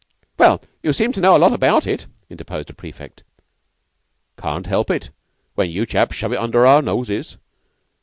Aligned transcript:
"Well, 0.39 0.63
you 0.81 0.93
seem 0.93 1.11
to 1.13 1.21
know 1.21 1.37
a 1.37 1.37
lot 1.37 1.53
about 1.53 1.85
it," 1.85 2.07
interposed 2.27 2.71
a 2.71 2.73
prefect. 2.73 3.23
"Can't 4.35 4.65
help 4.65 4.89
it 4.89 5.11
when 5.53 5.69
you 5.69 5.85
chaps 5.85 6.15
shove 6.15 6.33
it 6.33 6.39
under 6.39 6.65
our 6.65 6.81
noses." 6.81 7.37